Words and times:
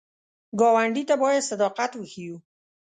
ګاونډي 0.59 1.03
ته 1.09 1.15
باید 1.21 1.47
صداقت 1.49 1.91
وښیو 1.95 2.35